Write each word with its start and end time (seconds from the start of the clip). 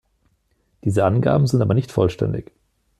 Diese 0.83 1.05
Angaben 1.05 1.45
sind 1.45 1.61
aber 1.61 1.75
nicht 1.75 1.91
vollständig. 1.91 2.51